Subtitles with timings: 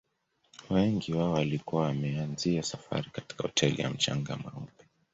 [0.69, 4.85] Wengi wao walikuwa wameanzia safari katika hoteli ya mchanga mweupe